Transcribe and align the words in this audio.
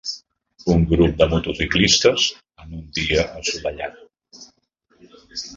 Un 0.75 0.79
grup 0.91 1.19
de 1.19 1.27
motociclistes 1.33 2.23
en 2.65 2.73
un 2.79 2.83
dia 3.01 3.29
assolellat. 3.41 4.03